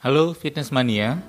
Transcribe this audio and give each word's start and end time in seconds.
Halo 0.00 0.32
Fitness 0.32 0.72
Mania, 0.72 1.20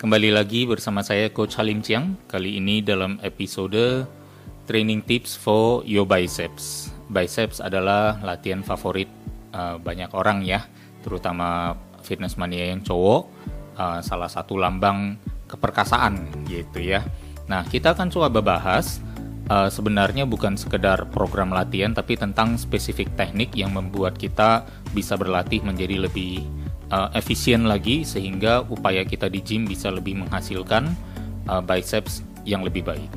kembali 0.00 0.32
lagi 0.32 0.64
bersama 0.64 1.04
saya 1.04 1.28
Coach 1.28 1.60
Halim 1.60 1.84
Chiang. 1.84 2.16
Kali 2.32 2.56
ini 2.56 2.80
dalam 2.80 3.20
episode 3.20 4.08
Training 4.64 5.04
Tips 5.04 5.36
for 5.36 5.84
Your 5.84 6.08
Biceps. 6.08 6.88
Biceps 7.12 7.60
adalah 7.60 8.16
latihan 8.24 8.64
favorit 8.64 9.04
uh, 9.52 9.76
banyak 9.76 10.16
orang 10.16 10.40
ya, 10.48 10.64
terutama 11.04 11.76
Fitness 12.00 12.40
Mania 12.40 12.72
yang 12.72 12.80
cowok. 12.80 13.28
Uh, 13.76 14.00
salah 14.00 14.32
satu 14.32 14.56
lambang 14.56 15.20
keperkasaan 15.44 16.48
gitu 16.48 16.80
ya. 16.80 17.04
Nah 17.52 17.68
kita 17.68 17.92
akan 17.92 18.08
coba 18.08 18.40
bahas 18.40 19.04
uh, 19.52 19.68
sebenarnya 19.68 20.24
bukan 20.24 20.56
sekedar 20.56 21.04
program 21.12 21.52
latihan, 21.52 21.92
tapi 21.92 22.16
tentang 22.16 22.56
spesifik 22.56 23.12
teknik 23.12 23.52
yang 23.52 23.76
membuat 23.76 24.16
kita 24.16 24.64
bisa 24.96 25.20
berlatih 25.20 25.60
menjadi 25.60 26.08
lebih 26.08 26.59
uh, 26.90 27.08
efisien 27.16 27.64
lagi 27.64 28.02
sehingga 28.02 28.66
upaya 28.66 29.06
kita 29.06 29.30
di 29.30 29.40
gym 29.40 29.64
bisa 29.64 29.88
lebih 29.88 30.20
menghasilkan 30.26 30.92
uh, 31.46 31.62
biceps 31.62 32.22
yang 32.44 32.66
lebih 32.66 32.84
baik. 32.84 33.10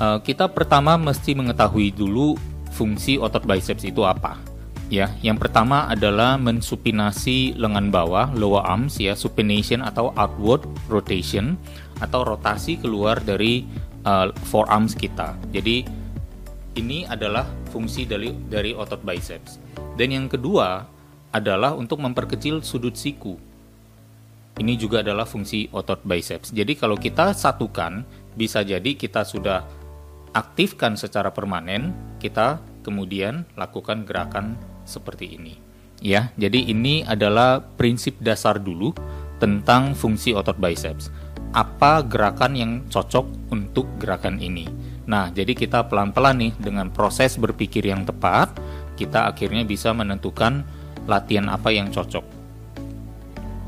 Uh, 0.00 0.16
kita 0.24 0.48
pertama 0.48 0.96
mesti 0.96 1.36
mengetahui 1.36 1.92
dulu 1.92 2.34
fungsi 2.72 3.20
otot 3.20 3.44
biceps 3.44 3.84
itu 3.84 4.02
apa. 4.02 4.40
Ya, 4.90 5.06
yang 5.22 5.38
pertama 5.38 5.86
adalah 5.86 6.34
mensupinasi 6.34 7.54
lengan 7.54 7.94
bawah, 7.94 8.34
lower 8.34 8.66
arms 8.66 8.98
ya, 8.98 9.14
supination 9.14 9.86
atau 9.86 10.10
outward 10.18 10.66
rotation 10.90 11.54
atau 12.02 12.26
rotasi 12.26 12.74
keluar 12.74 13.22
dari 13.22 13.62
uh, 14.02 14.34
forearms 14.50 14.98
kita. 14.98 15.38
Jadi 15.54 15.86
ini 16.74 17.06
adalah 17.06 17.46
fungsi 17.70 18.02
dari 18.02 18.34
dari 18.50 18.74
otot 18.74 18.98
biceps. 19.06 19.62
Dan 19.94 20.10
yang 20.10 20.26
kedua 20.26 20.82
adalah 21.30 21.78
untuk 21.78 22.02
memperkecil 22.02 22.62
sudut 22.66 22.94
siku. 22.98 23.38
Ini 24.60 24.76
juga 24.76 25.00
adalah 25.00 25.24
fungsi 25.24 25.70
otot 25.72 26.04
biceps. 26.04 26.52
Jadi 26.52 26.76
kalau 26.76 26.98
kita 26.98 27.32
satukan, 27.32 28.04
bisa 28.36 28.60
jadi 28.60 28.92
kita 28.98 29.24
sudah 29.24 29.64
aktifkan 30.36 30.98
secara 30.98 31.32
permanen, 31.32 31.94
kita 32.20 32.60
kemudian 32.84 33.46
lakukan 33.56 34.04
gerakan 34.04 34.58
seperti 34.84 35.38
ini. 35.38 35.54
Ya, 36.00 36.32
jadi 36.36 36.60
ini 36.72 37.04
adalah 37.04 37.60
prinsip 37.60 38.16
dasar 38.20 38.56
dulu 38.60 38.92
tentang 39.40 39.96
fungsi 39.96 40.32
otot 40.32 40.56
biceps. 40.56 41.08
Apa 41.50 42.04
gerakan 42.04 42.52
yang 42.54 42.72
cocok 42.88 43.52
untuk 43.52 43.86
gerakan 43.98 44.38
ini? 44.38 44.68
Nah, 45.10 45.32
jadi 45.34 45.56
kita 45.56 45.90
pelan-pelan 45.90 46.38
nih 46.38 46.52
dengan 46.60 46.88
proses 46.92 47.34
berpikir 47.34 47.82
yang 47.82 48.06
tepat, 48.06 48.54
kita 48.94 49.26
akhirnya 49.26 49.66
bisa 49.66 49.90
menentukan 49.90 50.62
latihan 51.10 51.50
apa 51.50 51.74
yang 51.74 51.90
cocok. 51.90 52.22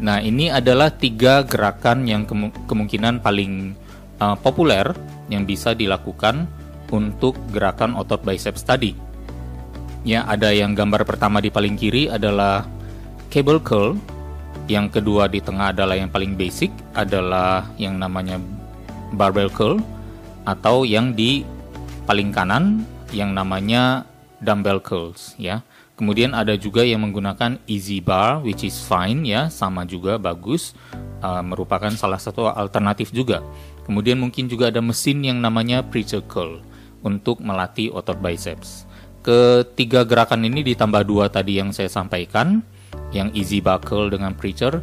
Nah, 0.03 0.23
ini 0.23 0.51
adalah 0.51 0.95
tiga 0.95 1.43
gerakan 1.43 2.07
yang 2.07 2.27
kemungkinan 2.67 3.23
paling 3.23 3.75
uh, 4.23 4.39
populer 4.39 4.87
yang 5.27 5.47
bisa 5.47 5.75
dilakukan 5.75 6.47
untuk 6.91 7.39
gerakan 7.51 7.99
otot 7.99 8.23
biceps 8.23 8.63
tadi. 8.63 8.95
Ya, 10.03 10.27
ada 10.27 10.51
yang 10.51 10.75
gambar 10.75 11.07
pertama 11.07 11.39
di 11.39 11.51
paling 11.51 11.79
kiri 11.79 12.11
adalah 12.11 12.67
cable 13.31 13.63
curl, 13.63 13.95
yang 14.67 14.91
kedua 14.91 15.31
di 15.31 15.39
tengah 15.39 15.71
adalah 15.71 15.95
yang 15.95 16.11
paling 16.11 16.35
basic 16.35 16.71
adalah 16.95 17.67
yang 17.79 17.99
namanya 17.99 18.39
barbell 19.15 19.51
curl 19.51 19.79
atau 20.43 20.83
yang 20.83 21.15
di 21.15 21.47
paling 22.07 22.35
kanan 22.35 22.83
yang 23.15 23.31
namanya 23.31 24.03
dumbbell 24.43 24.83
curls 24.83 25.39
ya. 25.39 25.63
Kemudian 26.03 26.35
ada 26.35 26.59
juga 26.59 26.83
yang 26.83 27.07
menggunakan 27.07 27.63
easy 27.71 28.03
bar, 28.03 28.43
which 28.43 28.67
is 28.67 28.83
fine 28.83 29.23
ya, 29.23 29.47
sama 29.47 29.87
juga 29.87 30.19
bagus, 30.19 30.75
uh, 31.23 31.47
merupakan 31.47 31.95
salah 31.95 32.19
satu 32.19 32.51
alternatif 32.51 33.15
juga. 33.15 33.39
Kemudian 33.87 34.19
mungkin 34.19 34.51
juga 34.51 34.67
ada 34.75 34.83
mesin 34.83 35.23
yang 35.23 35.39
namanya 35.39 35.87
preacher 35.87 36.19
curl 36.27 36.59
untuk 37.07 37.39
melatih 37.39 37.95
otot 37.95 38.19
biceps. 38.19 38.83
Ketiga 39.23 40.03
gerakan 40.03 40.43
ini 40.43 40.67
ditambah 40.75 41.07
dua 41.07 41.31
tadi 41.31 41.63
yang 41.63 41.71
saya 41.71 41.87
sampaikan, 41.87 42.67
yang 43.15 43.31
easy 43.31 43.63
bar 43.63 43.79
curl 43.79 44.11
dengan 44.11 44.35
preacher. 44.35 44.83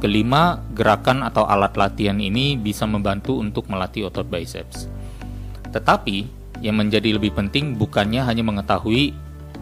Kelima, 0.00 0.64
gerakan 0.72 1.28
atau 1.28 1.44
alat 1.44 1.76
latihan 1.76 2.16
ini 2.16 2.56
bisa 2.56 2.88
membantu 2.88 3.36
untuk 3.36 3.68
melatih 3.68 4.08
otot 4.08 4.24
biceps. 4.24 4.88
Tetapi 5.76 6.24
yang 6.64 6.80
menjadi 6.80 7.20
lebih 7.20 7.36
penting 7.36 7.76
bukannya 7.76 8.24
hanya 8.24 8.40
mengetahui 8.40 9.12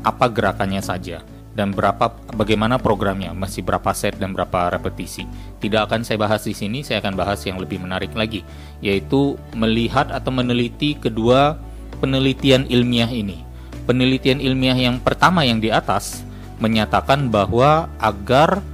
apa 0.03 0.27
gerakannya 0.31 0.83
saja 0.83 1.23
dan 1.53 1.77
berapa 1.77 2.17
bagaimana 2.33 2.81
programnya, 2.81 3.37
masih 3.37 3.61
berapa 3.61 3.93
set 3.93 4.17
dan 4.17 4.33
berapa 4.33 4.73
repetisi. 4.73 5.29
Tidak 5.61 5.85
akan 5.85 6.01
saya 6.01 6.17
bahas 6.17 6.49
di 6.49 6.57
sini, 6.57 6.81
saya 6.81 7.05
akan 7.05 7.13
bahas 7.13 7.45
yang 7.45 7.61
lebih 7.61 7.77
menarik 7.77 8.17
lagi, 8.17 8.41
yaitu 8.81 9.37
melihat 9.53 10.09
atau 10.09 10.33
meneliti 10.33 10.97
kedua 10.97 11.61
penelitian 12.01 12.65
ilmiah 12.73 13.11
ini. 13.13 13.45
Penelitian 13.85 14.41
ilmiah 14.41 14.79
yang 14.79 14.97
pertama 15.03 15.45
yang 15.45 15.61
di 15.61 15.69
atas 15.69 16.25
menyatakan 16.57 17.29
bahwa 17.29 17.91
agar 18.01 18.65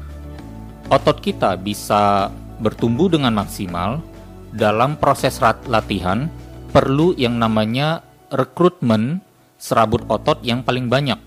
otot 0.87 1.19
kita 1.19 1.59
bisa 1.59 2.31
bertumbuh 2.63 3.11
dengan 3.11 3.35
maksimal 3.35 3.99
dalam 4.55 4.95
proses 4.97 5.41
latihan 5.67 6.31
perlu 6.71 7.17
yang 7.17 7.37
namanya 7.41 8.05
rekrutmen 8.29 9.25
serabut 9.59 10.07
otot 10.07 10.39
yang 10.47 10.63
paling 10.63 10.87
banyak. 10.87 11.19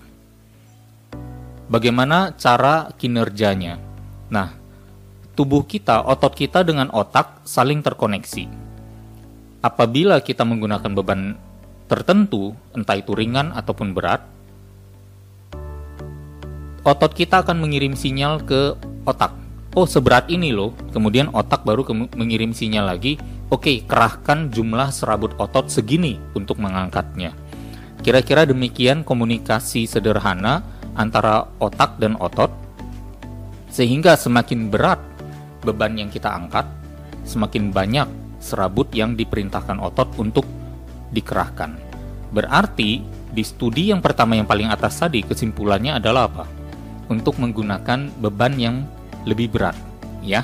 Bagaimana 1.68 2.34
cara 2.34 2.90
kinerjanya? 2.96 3.78
Nah, 4.32 4.56
tubuh 5.36 5.64
kita, 5.68 6.04
otot 6.04 6.32
kita 6.32 6.64
dengan 6.64 6.88
otak 6.92 7.44
saling 7.44 7.84
terkoneksi. 7.84 8.48
Apabila 9.62 10.18
kita 10.18 10.42
menggunakan 10.42 10.90
beban 10.90 11.38
tertentu, 11.86 12.56
entah 12.72 12.96
itu 12.98 13.12
ringan 13.12 13.52
ataupun 13.52 13.94
berat, 13.94 14.24
otot 16.82 17.12
kita 17.14 17.46
akan 17.46 17.62
mengirim 17.62 17.94
sinyal 17.94 18.42
ke 18.42 18.74
otak. 19.06 19.36
Oh, 19.72 19.88
seberat 19.88 20.28
ini 20.28 20.52
loh. 20.52 20.76
Kemudian 20.92 21.32
otak 21.32 21.64
baru 21.64 21.88
mengirim 22.12 22.52
sinyal 22.52 22.92
lagi, 22.92 23.16
oke, 23.48 23.64
okay, 23.64 23.76
kerahkan 23.88 24.52
jumlah 24.52 24.92
serabut 24.92 25.32
otot 25.40 25.72
segini 25.72 26.20
untuk 26.36 26.60
mengangkatnya. 26.60 27.32
Kira-kira 28.02 28.42
demikian 28.42 29.06
komunikasi 29.06 29.86
sederhana 29.86 30.66
antara 30.98 31.46
otak 31.62 32.02
dan 32.02 32.18
otot, 32.18 32.50
sehingga 33.70 34.18
semakin 34.18 34.68
berat 34.68 34.98
beban 35.62 35.94
yang 35.94 36.10
kita 36.10 36.28
angkat, 36.28 36.66
semakin 37.22 37.70
banyak 37.70 38.10
serabut 38.42 38.90
yang 38.90 39.14
diperintahkan 39.14 39.78
otot 39.78 40.10
untuk 40.18 40.44
dikerahkan. 41.14 41.78
Berarti 42.34 43.06
di 43.32 43.42
studi 43.46 43.94
yang 43.94 44.02
pertama 44.02 44.34
yang 44.34 44.50
paling 44.50 44.68
atas 44.68 44.98
tadi 44.98 45.22
kesimpulannya 45.22 46.02
adalah 46.02 46.26
apa? 46.26 46.44
Untuk 47.06 47.38
menggunakan 47.38 48.10
beban 48.18 48.58
yang 48.58 48.76
lebih 49.22 49.54
berat, 49.54 49.78
ya. 50.26 50.42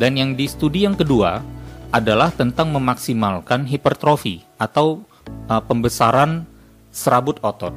Dan 0.00 0.16
yang 0.16 0.32
di 0.32 0.48
studi 0.48 0.88
yang 0.88 0.96
kedua 0.96 1.44
adalah 1.92 2.32
tentang 2.32 2.72
memaksimalkan 2.72 3.68
hipertrofi 3.68 4.42
atau 4.56 5.04
uh, 5.46 5.62
pembesaran 5.62 6.55
serabut 6.96 7.36
otot. 7.44 7.76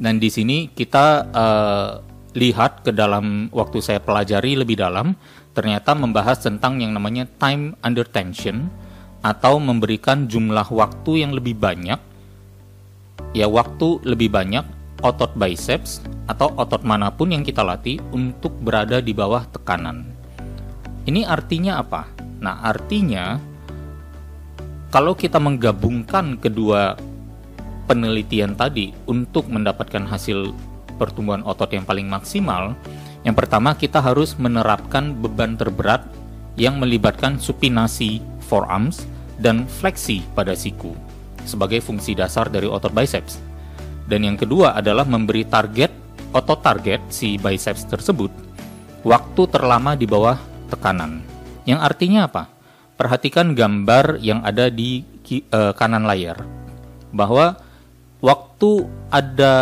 Dan 0.00 0.16
di 0.16 0.32
sini 0.32 0.72
kita 0.72 1.28
uh, 1.28 1.90
lihat 2.32 2.88
ke 2.88 2.96
dalam 2.96 3.52
waktu 3.52 3.84
saya 3.84 4.00
pelajari 4.00 4.56
lebih 4.56 4.80
dalam, 4.80 5.12
ternyata 5.52 5.92
membahas 5.92 6.40
tentang 6.40 6.80
yang 6.80 6.96
namanya 6.96 7.28
time 7.36 7.76
under 7.84 8.08
tension 8.08 8.72
atau 9.20 9.60
memberikan 9.60 10.24
jumlah 10.24 10.64
waktu 10.72 11.26
yang 11.26 11.34
lebih 11.34 11.58
banyak 11.58 11.98
ya 13.34 13.50
waktu 13.50 13.98
lebih 14.06 14.30
banyak 14.30 14.64
otot 15.02 15.34
biceps 15.34 16.02
atau 16.30 16.54
otot 16.54 16.82
mana 16.82 17.10
pun 17.10 17.30
yang 17.34 17.42
kita 17.42 17.62
latih 17.62 17.98
untuk 18.14 18.54
berada 18.62 19.02
di 19.02 19.14
bawah 19.14 19.46
tekanan. 19.50 20.06
Ini 21.08 21.24
artinya 21.24 21.80
apa? 21.80 22.06
Nah, 22.38 22.60
artinya 22.62 23.40
kalau 24.92 25.16
kita 25.16 25.40
menggabungkan 25.40 26.36
kedua 26.40 26.96
penelitian 27.88 28.52
tadi 28.52 28.92
untuk 29.08 29.48
mendapatkan 29.48 30.04
hasil 30.04 30.52
pertumbuhan 31.00 31.40
otot 31.48 31.72
yang 31.72 31.88
paling 31.88 32.04
maksimal, 32.04 32.76
yang 33.24 33.32
pertama 33.32 33.72
kita 33.72 33.98
harus 34.04 34.36
menerapkan 34.36 35.16
beban 35.16 35.56
terberat 35.56 36.04
yang 36.60 36.76
melibatkan 36.76 37.40
supinasi 37.40 38.20
forearms 38.44 39.08
dan 39.40 39.64
fleksi 39.64 40.20
pada 40.36 40.52
siku 40.52 40.92
sebagai 41.48 41.80
fungsi 41.80 42.12
dasar 42.12 42.52
dari 42.52 42.68
otot 42.68 42.92
biceps. 42.92 43.40
Dan 44.04 44.28
yang 44.28 44.36
kedua 44.36 44.76
adalah 44.76 45.08
memberi 45.08 45.48
target 45.48 45.90
otot 46.36 46.60
target 46.60 47.00
si 47.08 47.40
biceps 47.40 47.88
tersebut 47.88 48.28
waktu 49.06 49.42
terlama 49.48 49.96
di 49.96 50.04
bawah 50.04 50.36
tekanan. 50.68 51.24
Yang 51.64 51.80
artinya 51.80 52.20
apa? 52.28 52.44
Perhatikan 52.98 53.54
gambar 53.54 54.18
yang 54.18 54.42
ada 54.42 54.68
di 54.68 55.06
uh, 55.54 55.72
kanan 55.72 56.04
layar 56.04 56.42
bahwa 57.14 57.56
waktu 58.18 58.86
ada 59.08 59.54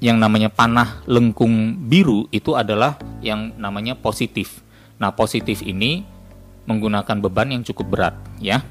yang 0.00 0.16
namanya 0.16 0.48
panah 0.48 1.04
lengkung 1.04 1.76
biru 1.86 2.24
itu 2.32 2.56
adalah 2.56 2.96
yang 3.20 3.52
namanya 3.60 3.92
positif. 3.92 4.64
Nah, 4.96 5.12
positif 5.12 5.60
ini 5.60 6.04
menggunakan 6.64 7.20
beban 7.20 7.52
yang 7.52 7.62
cukup 7.64 7.86
berat, 7.92 8.16
ya. 8.40 8.64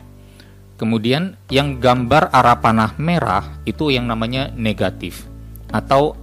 Kemudian 0.80 1.38
yang 1.52 1.78
gambar 1.78 2.32
arah 2.34 2.58
panah 2.64 2.96
merah 2.98 3.62
itu 3.68 3.92
yang 3.92 4.08
namanya 4.08 4.50
negatif 4.56 5.28
atau 5.70 6.16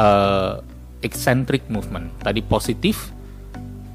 uh, 0.00 0.64
eccentric 1.04 1.68
movement. 1.68 2.08
Tadi 2.24 2.40
positif 2.40 3.12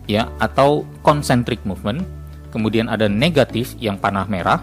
ya 0.05 0.29
atau 0.37 0.85
concentric 1.01 1.65
movement. 1.65 2.05
Kemudian 2.53 2.85
ada 2.85 3.09
negatif 3.09 3.73
yang 3.81 3.97
panah 3.97 4.29
merah 4.29 4.61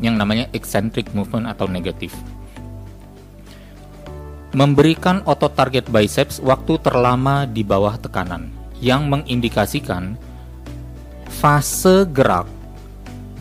yang 0.00 0.20
namanya 0.20 0.50
eccentric 0.52 1.10
movement 1.16 1.48
atau 1.48 1.68
negatif 1.70 2.12
memberikan 4.56 5.20
otot 5.28 5.52
target 5.52 5.84
biceps 5.92 6.40
waktu 6.40 6.80
terlama 6.80 7.44
di 7.44 7.60
bawah 7.60 8.00
tekanan 8.00 8.48
yang 8.80 9.04
mengindikasikan 9.04 10.16
fase 11.28 12.08
gerak 12.08 12.48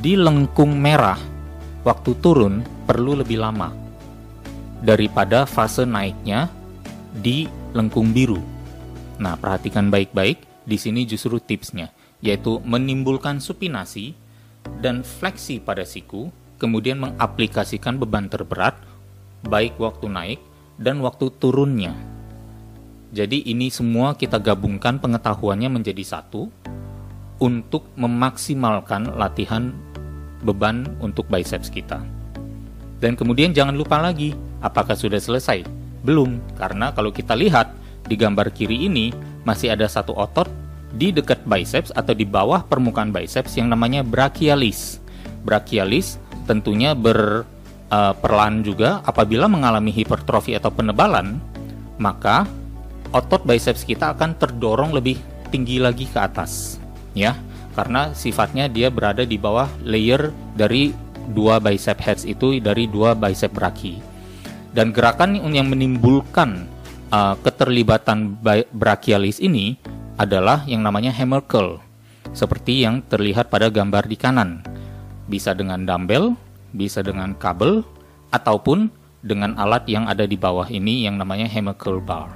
di 0.04 0.20
lengkung 0.20 0.76
merah 0.76 1.16
waktu 1.88 2.12
turun 2.20 2.68
perlu 2.84 3.16
lebih 3.16 3.40
lama 3.40 3.72
daripada 4.84 5.48
fase 5.48 5.88
naiknya 5.88 6.52
di 7.16 7.48
lengkung 7.72 8.12
biru. 8.12 8.44
Nah, 9.16 9.40
perhatikan 9.40 9.88
baik-baik, 9.88 10.68
di 10.68 10.76
sini 10.76 11.08
justru 11.08 11.40
tipsnya, 11.40 11.96
yaitu 12.20 12.60
menimbulkan 12.68 13.40
supinasi 13.40 14.12
dan 14.84 15.02
fleksi 15.02 15.64
pada 15.64 15.88
siku, 15.88 16.28
kemudian 16.66 16.98
mengaplikasikan 16.98 18.02
beban 18.02 18.26
terberat 18.26 18.74
baik 19.46 19.78
waktu 19.78 20.10
naik 20.10 20.40
dan 20.82 20.98
waktu 21.06 21.30
turunnya. 21.38 21.94
Jadi 23.14 23.46
ini 23.46 23.70
semua 23.70 24.18
kita 24.18 24.42
gabungkan 24.42 24.98
pengetahuannya 24.98 25.70
menjadi 25.70 26.02
satu 26.02 26.50
untuk 27.38 27.86
memaksimalkan 27.94 29.14
latihan 29.14 29.70
beban 30.42 30.98
untuk 30.98 31.30
biceps 31.30 31.70
kita. 31.70 32.02
Dan 32.98 33.14
kemudian 33.14 33.54
jangan 33.54 33.78
lupa 33.78 34.02
lagi, 34.02 34.34
apakah 34.66 34.98
sudah 34.98 35.22
selesai? 35.22 35.62
Belum, 36.02 36.42
karena 36.58 36.90
kalau 36.98 37.14
kita 37.14 37.38
lihat 37.38 37.70
di 38.10 38.18
gambar 38.18 38.50
kiri 38.50 38.90
ini 38.90 39.14
masih 39.46 39.78
ada 39.78 39.86
satu 39.86 40.18
otot 40.18 40.50
di 40.98 41.14
dekat 41.14 41.46
biceps 41.46 41.94
atau 41.94 42.18
di 42.18 42.26
bawah 42.26 42.66
permukaan 42.66 43.14
biceps 43.14 43.54
yang 43.60 43.70
namanya 43.70 44.02
brachialis. 44.02 44.98
Brachialis 45.46 46.18
tentunya 46.46 46.94
ber 46.94 47.44
uh, 47.90 48.14
perlahan 48.16 48.62
juga 48.62 49.02
apabila 49.04 49.50
mengalami 49.50 49.92
hipertrofi 49.92 50.56
atau 50.56 50.72
penebalan, 50.72 51.38
maka 51.98 52.46
otot 53.14 53.44
biceps 53.44 53.86
kita 53.86 54.14
akan 54.14 54.38
terdorong 54.38 54.94
lebih 54.94 55.20
tinggi 55.50 55.78
lagi 55.82 56.10
ke 56.10 56.18
atas, 56.18 56.82
ya. 57.18 57.38
Karena 57.76 58.16
sifatnya 58.16 58.72
dia 58.72 58.88
berada 58.88 59.28
di 59.28 59.36
bawah 59.36 59.68
layer 59.84 60.32
dari 60.56 60.96
dua 61.36 61.60
bicep 61.60 62.00
heads 62.00 62.24
itu 62.24 62.62
dari 62.64 62.88
dua 62.88 63.12
bicep 63.12 63.52
brachii. 63.52 64.00
Dan 64.72 64.92
gerakan 64.96 65.36
yang 65.52 65.68
menimbulkan 65.68 66.68
uh, 67.12 67.36
keterlibatan 67.44 68.36
brachialis 68.72 69.40
ini 69.40 69.80
adalah 70.16 70.64
yang 70.68 70.84
namanya 70.84 71.12
hammer 71.12 71.44
curl. 71.44 71.84
Seperti 72.36 72.84
yang 72.84 73.00
terlihat 73.08 73.48
pada 73.48 73.72
gambar 73.72 74.08
di 74.08 74.20
kanan. 74.20 74.64
Bisa 75.26 75.58
dengan 75.58 75.84
dumbbell 75.86 76.38
bisa 76.76 77.00
dengan 77.00 77.32
kabel 77.40 77.82
ataupun 78.36 78.92
dengan 79.24 79.56
alat 79.56 79.88
yang 79.88 80.06
ada 80.06 80.28
di 80.28 80.36
bawah 80.36 80.68
ini 80.68 81.08
yang 81.08 81.16
namanya 81.18 81.48
hemical 81.48 82.04
bar. 82.04 82.36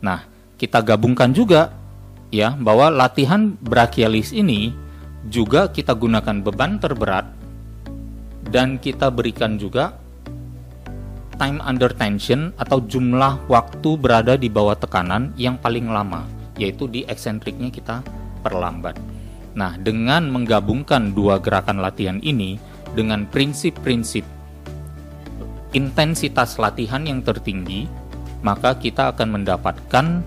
Nah, 0.00 0.24
kita 0.56 0.80
gabungkan 0.80 1.36
juga 1.36 1.70
ya 2.32 2.56
bahwa 2.56 2.88
latihan 2.90 3.54
brachialis 3.60 4.32
ini 4.32 4.72
juga 5.28 5.70
kita 5.70 5.92
gunakan 5.94 6.42
beban 6.42 6.80
terberat 6.80 7.28
dan 8.48 8.80
kita 8.80 9.12
berikan 9.12 9.60
juga 9.60 9.94
time 11.36 11.60
under 11.62 11.92
tension 11.92 12.50
atau 12.56 12.80
jumlah 12.80 13.44
waktu 13.46 13.90
berada 14.00 14.34
di 14.40 14.48
bawah 14.48 14.74
tekanan 14.74 15.36
yang 15.36 15.60
paling 15.60 15.92
lama 15.92 16.24
yaitu 16.56 16.88
di 16.88 17.04
eksentriknya 17.04 17.68
kita 17.68 18.00
perlambat. 18.40 19.15
Nah, 19.56 19.80
dengan 19.80 20.28
menggabungkan 20.28 21.16
dua 21.16 21.40
gerakan 21.40 21.80
latihan 21.80 22.20
ini, 22.20 22.60
dengan 22.92 23.24
prinsip-prinsip 23.24 24.22
intensitas 25.72 26.60
latihan 26.60 27.04
yang 27.08 27.24
tertinggi, 27.24 27.88
maka 28.44 28.76
kita 28.76 29.16
akan 29.16 29.40
mendapatkan 29.40 30.20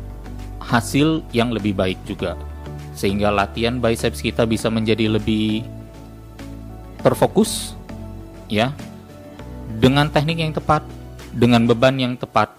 hasil 0.61 1.21
yang 1.29 1.53
lebih 1.53 1.77
baik 1.77 1.97
juga. 2.09 2.33
Sehingga 2.97 3.29
latihan 3.29 3.77
biceps 3.77 4.19
kita 4.19 4.49
bisa 4.49 4.67
menjadi 4.73 5.07
lebih 5.07 5.61
terfokus 7.05 7.77
ya. 8.49 8.73
Dengan 9.79 10.09
teknik 10.09 10.41
yang 10.41 10.53
tepat, 10.57 10.81
dengan 11.29 11.69
beban 11.69 11.95
yang 12.01 12.17
tepat, 12.17 12.49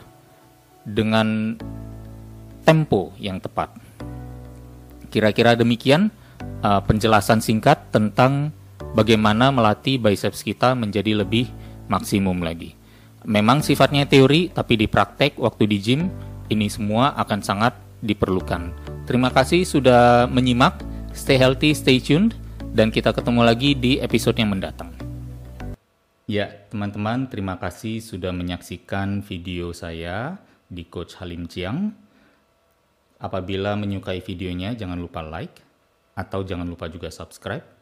dengan 0.87 1.58
tempo 2.62 3.11
yang 3.19 3.43
tepat. 3.43 3.75
Kira-kira 5.11 5.58
demikian 5.58 6.14
uh, 6.64 6.81
penjelasan 6.84 7.40
singkat 7.40 7.90
tentang 7.92 8.52
bagaimana 8.92 9.52
melatih 9.52 10.00
biceps 10.00 10.44
kita 10.44 10.75
menjadi 10.76 11.22
lebih 11.25 11.48
maksimum 11.90 12.40
lagi. 12.40 12.76
Memang 13.28 13.60
sifatnya 13.60 14.08
teori, 14.08 14.48
tapi 14.48 14.81
di 14.81 14.88
praktek 14.88 15.37
waktu 15.37 15.69
di 15.69 15.78
gym 15.78 16.08
ini 16.48 16.72
semua 16.72 17.12
akan 17.20 17.40
sangat 17.44 17.76
diperlukan. 18.00 18.72
Terima 19.04 19.28
kasih 19.28 19.69
sudah 19.69 20.25
menyimak. 20.25 20.81
Stay 21.12 21.37
healthy, 21.37 21.75
stay 21.75 21.98
tuned, 21.98 22.38
dan 22.72 22.88
kita 22.88 23.10
ketemu 23.10 23.43
lagi 23.43 23.75
di 23.75 23.98
episode 23.98 24.38
yang 24.38 24.54
mendatang. 24.54 24.94
Ya, 26.31 26.46
teman-teman, 26.70 27.26
terima 27.26 27.58
kasih 27.58 27.98
sudah 27.98 28.31
menyaksikan 28.31 29.20
video 29.26 29.75
saya 29.75 30.38
di 30.70 30.86
Coach 30.86 31.19
Halim 31.19 31.50
Chiang. 31.50 31.90
Apabila 33.19 33.75
menyukai 33.75 34.22
videonya, 34.22 34.72
jangan 34.78 34.96
lupa 34.96 35.20
like 35.26 35.69
atau 36.20 36.44
jangan 36.44 36.69
lupa 36.69 36.93
juga 36.93 37.08
subscribe 37.08 37.81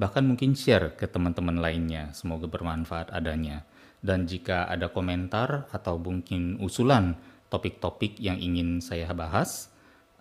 bahkan 0.00 0.24
mungkin 0.24 0.56
share 0.56 0.96
ke 0.96 1.04
teman-teman 1.04 1.60
lainnya. 1.60 2.08
Semoga 2.16 2.48
bermanfaat 2.48 3.12
adanya. 3.12 3.68
Dan 4.00 4.24
jika 4.24 4.64
ada 4.64 4.88
komentar 4.88 5.68
atau 5.68 6.00
mungkin 6.00 6.56
usulan 6.64 7.20
topik-topik 7.52 8.16
yang 8.16 8.40
ingin 8.40 8.80
saya 8.80 9.12
bahas, 9.12 9.68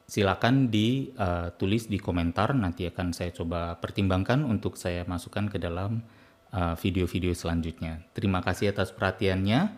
silakan 0.04 0.68
ditulis 0.68 1.88
uh, 1.88 1.90
di 1.90 1.96
komentar. 1.96 2.52
Nanti 2.52 2.92
akan 2.92 3.16
saya 3.16 3.32
coba 3.32 3.80
pertimbangkan 3.80 4.44
untuk 4.44 4.76
saya 4.76 5.08
masukkan 5.08 5.48
ke 5.48 5.56
dalam 5.56 6.04
uh, 6.52 6.76
video-video 6.76 7.32
selanjutnya. 7.32 8.04
Terima 8.12 8.44
kasih 8.44 8.76
atas 8.76 8.92
perhatiannya. 8.92 9.72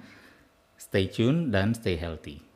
Stay 0.81 1.13
tune 1.13 1.53
dan 1.53 1.77
stay 1.77 1.93
healthy. 1.93 2.50